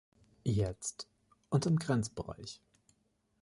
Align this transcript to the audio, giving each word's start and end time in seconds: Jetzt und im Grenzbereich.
Jetzt 0.43 1.07
und 1.51 1.67
im 1.67 1.77
Grenzbereich. 1.77 2.59